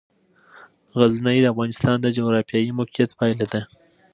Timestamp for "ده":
3.51-3.61